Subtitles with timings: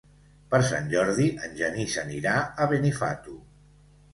[0.53, 2.33] Per Sant Jordi en Genís anirà
[2.65, 3.37] a Benifato.